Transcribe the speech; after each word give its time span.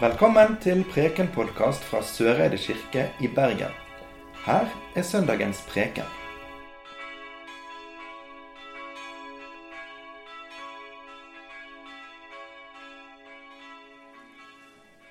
Velkommen 0.00 0.54
til 0.64 0.78
Preken-podkast 0.88 1.82
fra 1.84 1.98
Søreide 2.00 2.56
kirke 2.56 3.02
i 3.20 3.28
Bergen. 3.28 3.74
Her 4.46 4.70
er 4.96 5.04
søndagens 5.04 5.58
preken. 5.68 6.06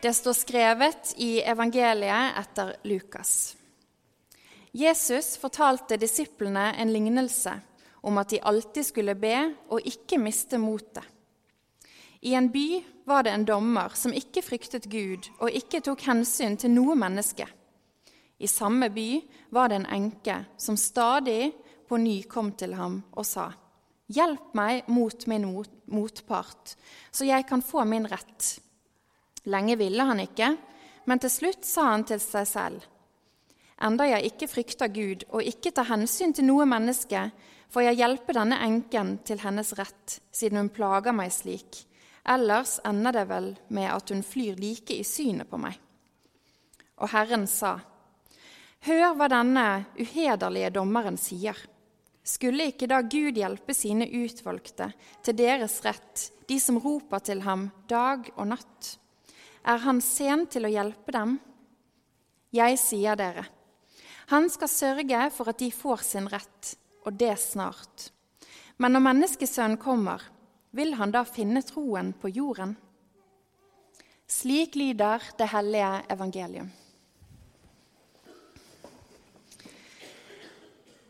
Det 0.01 0.15
står 0.17 0.39
skrevet 0.39 1.13
i 1.21 1.29
evangeliet 1.45 2.41
etter 2.41 2.73
Lukas. 2.89 3.35
Jesus 4.73 5.35
fortalte 5.37 6.01
disiplene 6.01 6.71
en 6.81 6.89
lignelse 6.89 7.53
om 8.01 8.17
at 8.17 8.33
de 8.33 8.41
alltid 8.41 8.89
skulle 8.89 9.13
be 9.13 9.37
og 9.69 9.85
ikke 9.85 10.17
miste 10.17 10.57
motet. 10.57 11.05
I 12.21 12.33
en 12.33 12.49
by 12.51 12.83
var 13.05 13.23
det 13.23 13.31
en 13.31 13.45
dommer 13.45 13.95
som 13.95 14.13
ikke 14.13 14.43
fryktet 14.43 14.89
Gud 14.91 15.29
og 15.39 15.55
ikke 15.55 15.79
tok 15.85 16.03
hensyn 16.09 16.57
til 16.59 16.73
noe 16.73 16.97
menneske. 16.99 17.47
I 18.39 18.47
samme 18.47 18.89
by 18.91 19.07
var 19.55 19.71
det 19.71 19.79
en 19.79 19.89
enke 19.95 20.35
som 20.59 20.77
stadig 20.79 21.53
på 21.87 21.97
ny 21.97 22.21
kom 22.27 22.51
til 22.59 22.75
ham 22.75 23.01
og 23.11 23.25
sa:" 23.25 23.51
Hjelp 24.09 24.55
meg 24.57 24.87
mot 24.89 25.27
min 25.27 25.43
motpart, 25.85 26.75
så 27.11 27.25
jeg 27.25 27.45
kan 27.45 27.61
få 27.61 27.85
min 27.85 28.07
rett. 28.09 28.59
Lenge 29.45 29.75
ville 29.77 30.03
han 30.03 30.19
ikke, 30.19 30.57
men 31.05 31.19
til 31.19 31.29
slutt 31.29 31.65
sa 31.65 31.91
han 31.91 32.03
til 32.03 32.19
seg 32.19 32.47
selv:" 32.47 32.87
Enda 33.81 34.03
jeg 34.03 34.33
ikke 34.33 34.47
frykter 34.47 34.87
Gud 34.87 35.23
og 35.29 35.43
ikke 35.43 35.71
tar 35.71 35.87
hensyn 35.87 36.33
til 36.33 36.45
noe 36.45 36.65
menneske, 36.65 37.31
får 37.69 37.81
jeg 37.81 37.99
hjelpe 38.01 38.33
denne 38.33 38.57
enken 38.65 39.19
til 39.23 39.39
hennes 39.39 39.71
rett, 39.77 40.19
siden 40.31 40.57
hun 40.57 40.69
plager 40.73 41.15
meg 41.15 41.31
slik. 41.31 41.85
Ellers 42.29 42.77
ender 42.85 43.15
det 43.15 43.25
vel 43.29 43.53
med 43.73 43.89
at 43.89 44.11
hun 44.13 44.21
flyr 44.25 44.59
like 44.59 44.93
i 44.93 45.05
synet 45.07 45.49
på 45.49 45.57
meg. 45.61 45.73
Og 47.01 47.09
Herren 47.13 47.47
sa, 47.49 47.79
Hør 48.85 49.15
hva 49.17 49.27
denne 49.31 49.65
uhederlige 49.99 50.69
dommeren 50.77 51.17
sier. 51.19 51.57
Skulle 52.23 52.69
ikke 52.69 52.87
da 52.87 53.01
Gud 53.01 53.35
hjelpe 53.39 53.73
sine 53.75 54.05
utvalgte 54.21 54.91
til 55.25 55.35
deres 55.35 55.79
rett, 55.83 56.29
de 56.47 56.59
som 56.61 56.77
roper 56.79 57.23
til 57.25 57.41
ham 57.43 57.67
dag 57.89 58.29
og 58.37 58.51
natt? 58.53 58.95
Er 59.65 59.81
han 59.83 59.99
sen 60.03 60.45
til 60.47 60.67
å 60.67 60.71
hjelpe 60.71 61.15
dem? 61.15 61.39
Jeg 62.55 62.77
sier 62.81 63.17
dere, 63.19 63.43
han 64.29 64.45
skal 64.53 64.69
sørge 64.69 65.19
for 65.33 65.49
at 65.49 65.57
de 65.57 65.71
får 65.73 66.03
sin 66.05 66.27
rett, 66.29 66.75
og 67.05 67.15
det 67.17 67.33
snart. 67.41 68.11
Men 68.77 68.93
når 68.93 69.03
Menneskesønnen 69.07 69.79
kommer, 69.81 70.21
vil 70.75 70.93
han 70.99 71.11
da 71.13 71.23
finne 71.25 71.63
troen 71.65 72.13
på 72.13 72.31
jorden? 72.33 72.75
Slik 74.29 74.75
lyder 74.77 75.23
det 75.37 75.49
hellige 75.49 75.93
evangelium. 76.13 76.69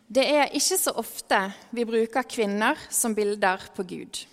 Det 0.09 0.23
er 0.25 0.55
ikke 0.57 0.77
så 0.79 0.95
ofte 0.97 1.37
vi 1.75 1.83
bruker 1.85 2.25
kvinner 2.25 2.79
som 2.89 3.13
bilder 3.13 3.67
på 3.75 3.83
Gud. 3.85 4.23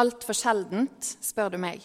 Altfor 0.00 0.36
sjeldent, 0.38 1.10
spør 1.20 1.52
du 1.52 1.58
meg. 1.60 1.82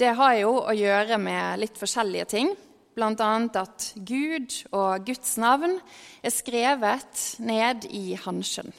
Det 0.00 0.14
har 0.16 0.38
jo 0.38 0.54
å 0.62 0.72
gjøre 0.72 1.18
med 1.20 1.60
litt 1.60 1.76
forskjellige 1.76 2.28
ting, 2.30 2.54
bl.a. 2.96 3.32
at 3.60 3.90
Gud 3.96 4.54
og 4.72 5.04
Guds 5.04 5.34
navn 5.42 5.76
er 6.24 6.32
skrevet 6.32 7.26
ned 7.44 7.84
i 7.92 8.14
hanskjønn. 8.16 8.72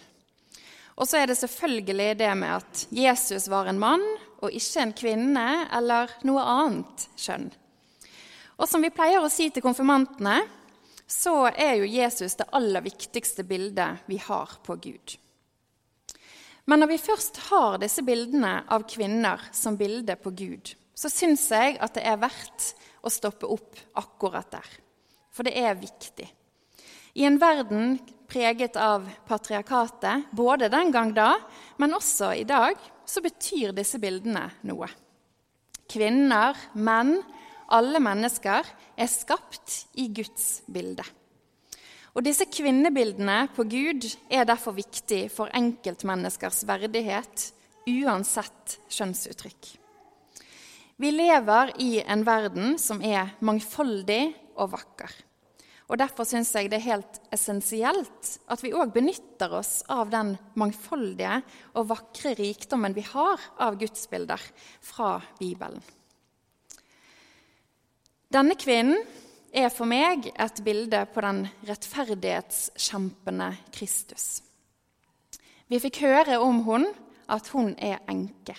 Og 1.02 1.10
så 1.10 1.18
er 1.18 1.32
det 1.32 1.40
selvfølgelig 1.40 2.12
det 2.20 2.30
med 2.38 2.60
at 2.60 2.84
Jesus 2.94 3.48
var 3.50 3.66
en 3.72 3.82
mann 3.82 4.04
og 4.42 4.54
ikke 4.54 4.84
en 4.84 4.94
kvinne 4.94 5.48
eller 5.74 6.14
noe 6.28 6.44
annet 6.46 7.08
kjønn. 7.18 7.48
Og 8.62 8.70
som 8.70 8.84
vi 8.86 8.94
pleier 8.94 9.24
å 9.24 9.32
si 9.34 9.48
til 9.50 9.66
konfirmantene, 9.66 10.44
så 11.10 11.50
er 11.50 11.80
jo 11.82 11.90
Jesus 11.90 12.38
det 12.38 12.48
aller 12.54 12.86
viktigste 12.86 13.44
bildet 13.50 14.06
vi 14.06 14.20
har 14.22 14.54
på 14.64 14.78
Gud. 14.84 15.16
Men 16.70 16.84
når 16.84 16.92
vi 16.94 17.02
først 17.02 17.40
har 17.50 17.80
disse 17.82 18.04
bildene 18.06 18.60
av 18.70 18.86
kvinner 18.88 19.42
som 19.52 19.80
bilde 19.80 20.16
på 20.22 20.32
Gud, 20.38 20.76
så 20.94 21.10
syns 21.10 21.48
jeg 21.50 21.80
at 21.82 21.98
det 21.98 22.06
er 22.06 22.22
verdt 22.22 22.70
å 23.02 23.10
stoppe 23.10 23.50
opp 23.50 23.80
akkurat 23.98 24.54
der. 24.54 24.70
For 25.34 25.48
det 25.48 25.58
er 25.58 25.74
viktig. 25.82 26.30
I 27.14 27.26
en 27.28 27.40
verden 27.42 27.98
preget 28.32 28.78
av 28.80 29.10
patriarkatet, 29.28 30.30
både 30.32 30.70
den 30.72 30.92
gang 30.92 31.12
da, 31.16 31.34
men 31.78 31.96
også 31.98 32.32
i 32.40 32.46
dag, 32.48 32.78
så 33.06 33.24
betyr 33.24 33.74
disse 33.76 34.00
bildene 34.00 34.46
noe. 34.68 34.88
Kvinner, 35.92 36.56
menn, 36.80 37.18
alle 37.72 38.00
mennesker 38.04 38.68
er 38.96 39.10
skapt 39.12 39.82
i 40.00 40.08
Guds 40.16 40.62
bilde. 40.72 41.04
Og 42.12 42.24
disse 42.24 42.48
kvinnebildene 42.52 43.46
på 43.56 43.64
Gud 43.72 44.08
er 44.32 44.48
derfor 44.48 44.76
viktig 44.76 45.26
for 45.32 45.52
enkeltmenneskers 45.56 46.64
verdighet, 46.68 47.52
uansett 47.88 48.78
kjønnsuttrykk. 48.92 49.72
Vi 51.02 51.12
lever 51.16 51.72
i 51.82 51.92
en 52.04 52.24
verden 52.28 52.76
som 52.80 53.00
er 53.04 53.32
mangfoldig 53.42 54.24
og 54.60 54.74
vakker. 54.76 55.12
Og 55.92 56.00
Derfor 56.00 56.24
syns 56.24 56.54
jeg 56.56 56.70
det 56.72 56.78
er 56.80 56.94
helt 56.94 57.18
essensielt 57.36 58.36
at 58.48 58.62
vi 58.64 58.72
òg 58.72 58.94
benytter 58.96 59.52
oss 59.58 59.82
av 59.92 60.08
den 60.14 60.38
mangfoldige 60.56 61.42
og 61.76 61.90
vakre 61.90 62.32
rikdommen 62.40 62.96
vi 62.96 63.04
har 63.10 63.44
av 63.60 63.76
gudsbilder 63.80 64.46
fra 64.88 65.18
Bibelen. 65.40 65.84
Denne 68.32 68.56
kvinnen 68.56 69.02
er 69.52 69.68
for 69.68 69.90
meg 69.92 70.30
et 70.32 70.62
bilde 70.64 71.02
på 71.12 71.24
den 71.26 71.42
rettferdighetskjempende 71.68 73.50
Kristus. 73.76 74.40
Vi 75.68 75.80
fikk 75.84 76.00
høre 76.06 76.38
om 76.40 76.62
hun 76.64 76.88
at 77.32 77.52
hun 77.52 77.74
er 77.76 78.00
enke, 78.12 78.56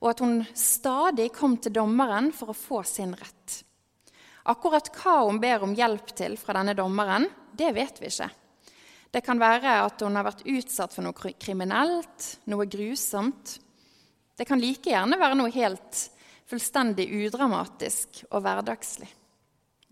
og 0.00 0.14
at 0.14 0.24
hun 0.24 0.40
stadig 0.56 1.28
kom 1.36 1.58
til 1.60 1.76
dommeren 1.76 2.32
for 2.32 2.52
å 2.52 2.56
få 2.56 2.80
sin 2.88 3.12
rett. 3.12 3.60
Akkurat 4.50 4.88
hva 4.96 5.20
hun 5.26 5.38
ber 5.42 5.62
om 5.62 5.74
hjelp 5.76 6.14
til 6.18 6.34
fra 6.40 6.56
denne 6.58 6.74
dommeren, 6.74 7.28
det 7.54 7.70
vet 7.76 8.00
vi 8.02 8.10
ikke. 8.10 8.30
Det 9.12 9.20
kan 9.22 9.38
være 9.38 9.76
at 9.84 10.00
hun 10.02 10.16
har 10.16 10.24
vært 10.26 10.46
utsatt 10.48 10.94
for 10.94 11.04
noe 11.04 11.34
kriminelt, 11.36 12.28
noe 12.48 12.66
grusomt. 12.66 13.58
Det 14.34 14.46
kan 14.48 14.60
like 14.60 14.88
gjerne 14.88 15.20
være 15.20 15.36
noe 15.38 15.52
helt 15.52 16.06
fullstendig 16.48 17.06
udramatisk 17.20 18.24
og 18.30 18.42
hverdagslig. 18.44 19.10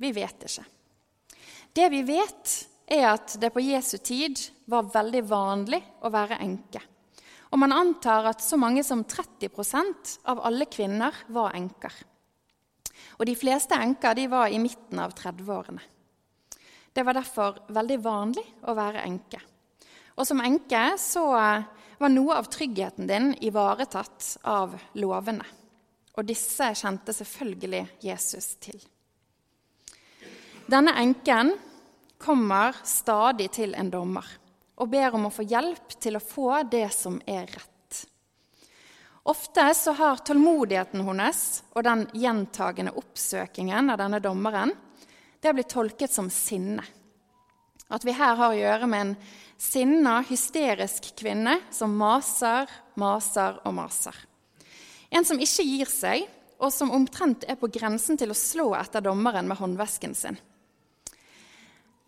Vi 0.00 0.12
vet 0.16 0.46
ikke. 0.48 0.64
Det 1.76 1.88
vi 1.92 2.00
vet, 2.08 2.54
er 2.90 3.12
at 3.12 3.36
det 3.38 3.52
på 3.54 3.62
Jesu 3.62 3.98
tid 4.02 4.40
var 4.66 4.88
veldig 4.90 5.22
vanlig 5.28 5.78
å 6.02 6.10
være 6.10 6.40
enke. 6.42 6.80
Og 7.50 7.60
man 7.60 7.74
antar 7.74 8.32
at 8.32 8.42
så 8.42 8.58
mange 8.58 8.82
som 8.86 9.04
30% 9.04 10.16
av 10.30 10.40
alle 10.46 10.66
kvinner 10.70 11.14
var 11.34 11.54
enker. 11.58 11.92
Og 13.18 13.26
de 13.28 13.36
fleste 13.38 13.76
enker 13.76 14.16
de 14.16 14.26
var 14.30 14.48
i 14.48 14.60
midten 14.62 15.00
av 15.02 15.14
30-årene. 15.16 15.82
Det 16.92 17.04
var 17.06 17.14
derfor 17.14 17.60
veldig 17.70 17.98
vanlig 18.02 18.44
å 18.66 18.74
være 18.74 19.04
enke. 19.06 19.40
Og 20.18 20.26
som 20.26 20.42
enke 20.42 20.82
så 21.00 21.24
var 21.30 22.12
noe 22.12 22.36
av 22.40 22.48
tryggheten 22.50 23.06
din 23.08 23.32
ivaretatt 23.46 24.36
av 24.48 24.74
lovene. 24.98 25.46
Og 26.18 26.26
disse 26.26 26.72
kjente 26.76 27.14
selvfølgelig 27.14 27.84
Jesus 28.04 28.54
til. 28.60 28.80
Denne 30.70 30.94
enken 31.00 31.54
kommer 32.20 32.76
stadig 32.84 33.48
til 33.54 33.74
en 33.78 33.90
dommer 33.90 34.26
og 34.80 34.88
ber 34.88 35.16
om 35.16 35.26
å 35.28 35.32
få 35.32 35.44
hjelp 35.44 35.96
til 36.00 36.16
å 36.16 36.24
få 36.24 36.62
det 36.70 36.86
som 36.94 37.18
er 37.28 37.48
rett. 37.48 37.79
Ofte 39.28 39.74
så 39.74 39.92
har 39.92 40.22
tålmodigheten 40.24 41.02
hennes 41.04 41.62
og 41.74 41.84
den 41.84 42.06
gjentagende 42.16 42.94
oppsøkingen 42.96 43.92
av 43.92 44.00
denne 44.00 44.20
dommeren 44.24 44.72
det 45.40 45.48
har 45.48 45.56
blitt 45.56 45.72
tolket 45.72 46.12
som 46.12 46.28
sinne. 46.32 46.84
At 47.90 48.04
vi 48.04 48.14
her 48.14 48.36
har 48.38 48.52
å 48.52 48.56
gjøre 48.56 48.88
med 48.88 49.00
en 49.02 49.14
sinna, 49.60 50.20
hysterisk 50.28 51.10
kvinne 51.18 51.58
som 51.74 51.96
maser, 51.96 52.68
maser 53.00 53.58
og 53.64 53.74
maser. 53.76 54.16
En 55.10 55.26
som 55.26 55.40
ikke 55.40 55.66
gir 55.66 55.90
seg, 55.90 56.26
og 56.60 56.72
som 56.72 56.92
omtrent 56.92 57.46
er 57.48 57.56
på 57.56 57.70
grensen 57.72 58.20
til 58.20 58.32
å 58.32 58.36
slå 58.36 58.68
etter 58.76 59.02
dommeren 59.04 59.48
med 59.48 59.58
håndvesken 59.58 60.12
sin. 60.14 60.36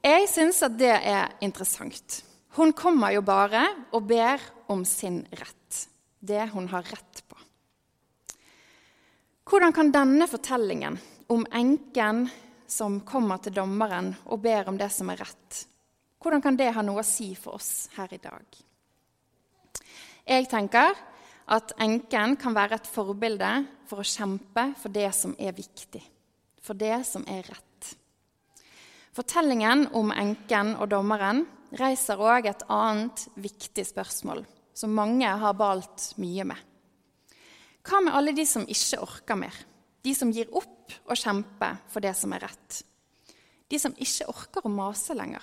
Jeg 0.04 0.28
syns 0.28 0.60
at 0.66 0.76
det 0.76 0.92
er 0.92 1.32
interessant. 1.44 2.20
Hun 2.58 2.74
kommer 2.76 3.14
jo 3.16 3.24
bare 3.24 3.64
og 3.96 4.04
ber 4.12 4.44
om 4.70 4.84
sin 4.84 5.22
rett 5.40 5.86
det 6.22 6.46
hun 6.54 6.68
har 6.70 6.86
rett 6.86 7.22
på. 7.28 7.38
Hvordan 9.50 9.74
kan 9.74 9.90
denne 9.92 10.28
fortellingen 10.30 10.96
om 11.34 11.44
enken 11.52 12.24
som 12.70 13.00
kommer 13.04 13.42
til 13.42 13.54
dommeren 13.56 14.12
og 14.30 14.40
ber 14.44 14.70
om 14.70 14.78
det 14.80 14.88
som 14.94 15.10
er 15.12 15.20
rett, 15.20 15.64
hvordan 16.22 16.42
kan 16.44 16.56
det 16.56 16.70
ha 16.72 16.84
noe 16.86 17.02
å 17.02 17.06
si 17.06 17.32
for 17.34 17.58
oss 17.58 17.90
her 17.96 18.12
i 18.14 18.20
dag? 18.22 18.46
Jeg 20.22 20.46
tenker 20.48 20.94
at 21.52 21.74
enken 21.82 22.36
kan 22.38 22.54
være 22.54 22.78
et 22.78 22.88
forbilde 22.88 23.50
for 23.90 24.00
å 24.00 24.06
kjempe 24.06 24.68
for 24.78 24.94
det 24.94 25.10
som 25.18 25.34
er 25.42 25.56
viktig, 25.56 26.02
for 26.62 26.78
det 26.78 27.02
som 27.08 27.26
er 27.26 27.42
rett. 27.50 27.90
Fortellingen 29.12 29.88
om 29.98 30.14
enken 30.14 30.76
og 30.78 30.88
dommeren 30.94 31.42
reiser 31.76 32.22
òg 32.22 32.46
et 32.48 32.62
annet 32.70 33.26
viktig 33.34 33.84
spørsmål, 33.90 34.46
som 34.74 34.94
mange 34.94 35.28
har 35.28 35.56
balt 35.58 36.12
mye 36.20 36.46
med. 36.48 36.58
Hva 37.82 38.00
med 38.04 38.14
alle 38.14 38.34
de 38.36 38.44
som 38.46 38.66
ikke 38.68 39.00
orker 39.02 39.38
mer? 39.38 39.56
De 40.02 40.14
som 40.14 40.30
gir 40.34 40.50
opp 40.54 40.92
og 41.06 41.18
kjemper 41.18 41.80
for 41.90 42.04
det 42.04 42.14
som 42.18 42.32
er 42.34 42.44
rett? 42.46 42.82
De 43.68 43.78
som 43.80 43.94
ikke 43.96 44.28
orker 44.30 44.66
å 44.66 44.72
mase 44.72 45.16
lenger? 45.16 45.42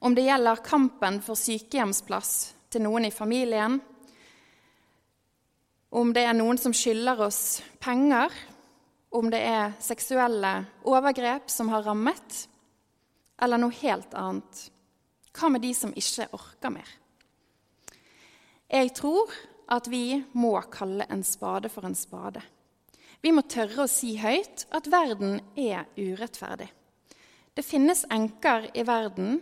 Om 0.00 0.16
det 0.16 0.24
gjelder 0.24 0.64
kampen 0.64 1.20
for 1.24 1.36
sykehjemsplass 1.36 2.34
til 2.72 2.84
noen 2.84 3.08
i 3.08 3.12
familien, 3.12 3.80
om 5.90 6.12
det 6.14 6.22
er 6.24 6.36
noen 6.38 6.58
som 6.60 6.74
skylder 6.76 7.20
oss 7.26 7.60
penger, 7.82 8.30
om 9.10 9.26
det 9.32 9.40
er 9.42 9.72
seksuelle 9.82 10.52
overgrep 10.86 11.50
som 11.50 11.72
har 11.72 11.82
rammet, 11.82 12.44
eller 13.42 13.58
noe 13.58 13.74
helt 13.80 14.14
annet. 14.14 14.68
Hva 15.34 15.50
med 15.50 15.64
de 15.64 15.72
som 15.74 15.92
ikke 15.96 16.28
orker 16.36 16.74
mer? 16.74 16.99
Jeg 18.70 18.92
tror 18.94 19.32
at 19.70 19.88
vi 19.90 20.20
må 20.38 20.52
kalle 20.70 21.06
en 21.10 21.24
spade 21.26 21.70
for 21.72 21.86
en 21.86 21.96
spade. 21.98 22.42
Vi 23.20 23.32
må 23.34 23.42
tørre 23.50 23.84
å 23.84 23.90
si 23.90 24.14
høyt 24.20 24.64
at 24.72 24.88
verden 24.90 25.40
er 25.58 25.88
urettferdig. 25.98 26.68
Det 27.50 27.66
finnes 27.66 28.06
enker 28.14 28.70
i 28.78 28.84
verden, 28.86 29.40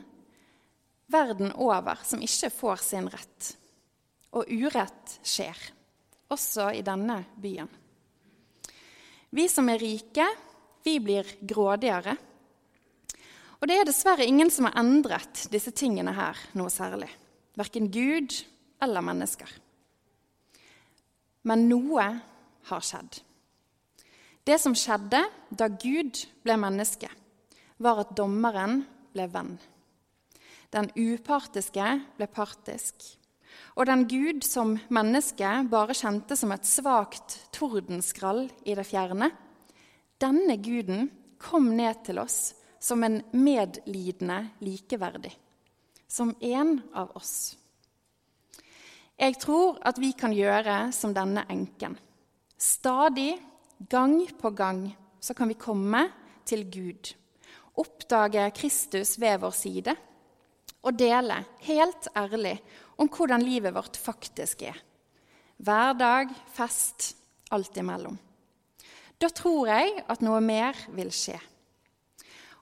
verden 1.13 1.53
over, 1.61 2.01
som 2.09 2.25
ikke 2.25 2.51
får 2.51 2.83
sin 2.83 3.11
rett. 3.13 3.53
Og 4.33 4.49
urett 4.49 5.19
skjer 5.23 5.61
også 6.33 6.73
i 6.77 6.83
denne 6.85 7.21
byen. 7.37 7.69
Vi 9.31 9.45
som 9.53 9.69
er 9.69 9.81
rike, 9.81 10.25
vi 10.85 10.97
blir 11.05 11.29
grådigere. 11.45 12.17
Og 13.61 13.69
det 13.69 13.77
er 13.77 13.89
dessverre 13.89 14.27
ingen 14.27 14.51
som 14.51 14.69
har 14.69 14.79
endret 14.81 15.49
disse 15.53 15.73
tingene 15.77 16.15
her 16.17 16.39
noe 16.57 16.73
særlig. 16.73 17.11
Verken 17.59 17.91
Gud 17.93 18.33
eller 18.83 19.05
mennesker. 19.05 19.49
Men 21.49 21.69
noe 21.71 22.07
har 22.69 22.85
skjedd. 22.85 23.21
Det 24.45 24.57
som 24.61 24.75
skjedde 24.77 25.21
da 25.51 25.69
Gud 25.69 26.23
ble 26.45 26.57
menneske, 26.61 27.11
var 27.79 28.03
at 28.03 28.15
dommeren 28.17 28.83
ble 29.15 29.29
venn. 29.31 29.55
Den 30.73 30.91
upartiske 30.97 31.85
ble 32.17 32.29
partisk, 32.33 33.05
og 33.77 33.87
den 33.89 34.05
Gud 34.11 34.45
som 34.45 34.75
menneske 34.93 35.51
bare 35.71 35.97
kjente 35.97 36.37
som 36.37 36.53
et 36.53 36.67
svakt 36.69 37.39
tordenskrall 37.57 38.47
i 38.67 38.75
det 38.77 38.87
fjerne, 38.89 39.31
denne 40.19 40.59
guden 40.61 41.09
kom 41.39 41.71
ned 41.79 42.03
til 42.09 42.19
oss 42.21 42.57
som 42.83 43.05
en 43.07 43.21
medlidende 43.33 44.41
likeverdig, 44.65 45.33
som 46.09 46.35
en 46.41 46.79
av 46.95 47.15
oss. 47.19 47.55
Jeg 49.19 49.35
tror 49.43 49.81
at 49.83 49.99
vi 49.99 50.13
kan 50.15 50.31
gjøre 50.31 50.93
som 50.95 51.11
denne 51.15 51.43
enken. 51.51 51.97
Stadig, 52.59 53.33
gang 53.91 54.21
på 54.39 54.51
gang, 54.55 54.85
så 55.19 55.35
kan 55.35 55.51
vi 55.51 55.59
komme 55.59 56.05
til 56.47 56.63
Gud, 56.71 57.11
oppdage 57.79 58.47
Kristus 58.55 59.17
ved 59.19 59.41
vår 59.43 59.57
side 59.59 59.95
og 60.87 60.95
dele 60.99 61.41
helt 61.67 62.09
ærlig 62.17 62.55
om 62.99 63.11
hvordan 63.11 63.43
livet 63.43 63.75
vårt 63.75 63.99
faktisk 63.99 64.63
er. 64.71 64.79
Hverdag, 65.59 66.31
fest, 66.55 67.17
alt 67.51 67.77
imellom. 67.77 68.19
Da 69.19 69.31
tror 69.35 69.67
jeg 69.73 70.05
at 70.07 70.23
noe 70.23 70.39
mer 70.41 70.79
vil 70.95 71.11
skje. 71.11 71.39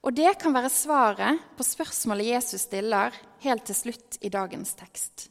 Og 0.06 0.14
det 0.16 0.38
kan 0.40 0.54
være 0.56 0.72
svaret 0.72 1.44
på 1.58 1.64
spørsmålet 1.66 2.32
Jesus 2.32 2.64
stiller 2.64 3.12
helt 3.44 3.66
til 3.68 3.76
slutt 3.76 4.20
i 4.24 4.32
dagens 4.32 4.72
tekst. 4.78 5.28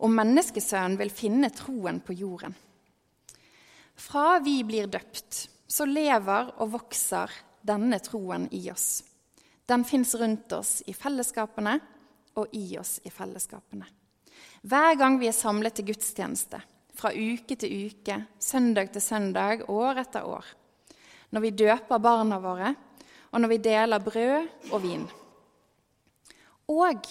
Om 0.00 0.14
menneskesønnen 0.16 0.96
vil 1.00 1.12
finne 1.12 1.50
troen 1.52 2.00
på 2.00 2.16
jorden. 2.16 2.54
Fra 4.00 4.38
vi 4.40 4.62
blir 4.64 4.88
døpt, 4.88 5.42
så 5.68 5.84
lever 5.84 6.54
og 6.56 6.72
vokser 6.72 7.32
denne 7.60 7.98
troen 8.00 8.46
i 8.56 8.62
oss. 8.72 9.02
Den 9.68 9.84
fins 9.84 10.14
rundt 10.16 10.52
oss 10.56 10.78
i 10.88 10.94
fellesskapene 10.96 11.76
og 12.40 12.54
i 12.56 12.78
oss 12.80 12.96
i 13.04 13.12
fellesskapene. 13.12 13.84
Hver 14.64 14.96
gang 14.98 15.18
vi 15.20 15.28
er 15.28 15.36
samlet 15.36 15.76
til 15.76 15.90
gudstjeneste, 15.92 16.58
fra 16.96 17.12
uke 17.12 17.56
til 17.60 17.90
uke, 17.90 18.16
søndag 18.40 18.90
til 18.94 19.04
søndag, 19.04 19.66
år 19.68 20.00
etter 20.02 20.24
år. 20.26 20.48
Når 21.30 21.44
vi 21.44 21.52
døper 21.60 22.02
barna 22.02 22.40
våre, 22.42 22.72
og 23.30 23.40
når 23.40 23.52
vi 23.52 23.60
deler 23.68 24.02
brød 24.02 24.72
og 24.72 24.80
vin. 24.82 25.04
Og 26.72 27.06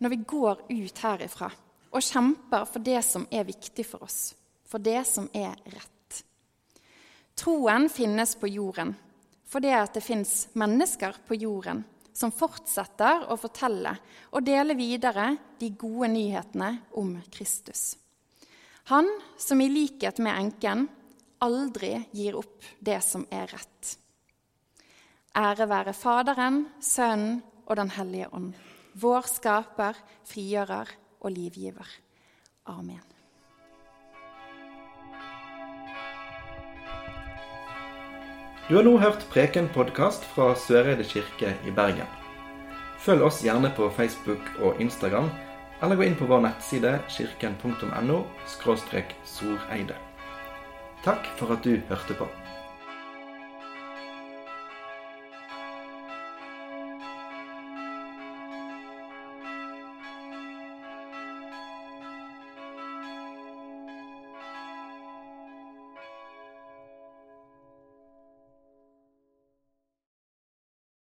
når 0.00 0.14
vi 0.14 0.20
går 0.30 0.64
ut 0.70 1.04
herifra 1.04 1.50
og 1.90 2.04
kjemper 2.04 2.66
for 2.70 2.84
det 2.84 3.00
som 3.06 3.26
er 3.30 3.48
viktig 3.48 3.84
for 3.86 4.06
oss, 4.06 4.34
for 4.66 4.82
det 4.82 5.02
som 5.08 5.28
er 5.34 5.56
rett. 5.74 6.20
Troen 7.38 7.88
finnes 7.88 8.34
på 8.36 8.50
jorden 8.50 8.94
fordi 9.50 9.72
det 9.94 10.02
fins 10.04 10.48
mennesker 10.54 11.16
på 11.26 11.34
jorden 11.34 11.80
som 12.14 12.30
fortsetter 12.30 13.24
å 13.32 13.36
fortelle 13.40 13.96
og 14.30 14.44
dele 14.46 14.76
videre 14.78 15.32
de 15.58 15.72
gode 15.74 16.12
nyhetene 16.12 16.68
om 17.00 17.16
Kristus. 17.34 17.96
Han 18.92 19.08
som 19.38 19.60
i 19.60 19.66
likhet 19.70 20.20
med 20.22 20.36
enken 20.38 20.86
aldri 21.42 21.96
gir 22.12 22.38
opp 22.38 22.66
det 22.78 23.00
som 23.02 23.26
er 23.30 23.50
rett. 23.50 23.96
Ære 25.34 25.66
være 25.70 25.94
Faderen, 25.94 26.64
Sønnen 26.82 27.40
og 27.66 27.76
Den 27.78 27.92
hellige 27.94 28.30
ånd, 28.34 28.54
vår 28.98 29.26
skaper, 29.30 29.98
frigjører 30.26 30.90
og 31.20 31.32
livgiver. 31.36 31.86
Amen. 32.66 33.00
Du 38.70 38.76
har 38.76 38.86
nå 38.86 38.92
hørt 39.02 39.24
Preken-podkast 39.32 40.24
fra 40.30 40.52
Søreide 40.54 41.04
kirke 41.04 41.56
i 41.66 41.72
Bergen. 41.74 42.06
Følg 43.02 43.24
oss 43.26 43.40
gjerne 43.42 43.72
på 43.74 43.88
Facebook 43.96 44.52
og 44.62 44.78
Instagram, 44.80 45.30
eller 45.82 45.98
gå 45.98 46.06
inn 46.06 46.14
på 46.14 46.28
vår 46.30 46.44
nettside 46.44 46.92
kirken.no. 47.10 48.20
Takk 51.02 51.32
for 51.40 51.56
at 51.56 51.64
du 51.64 51.80
hørte 51.88 52.14
på. 52.14 52.28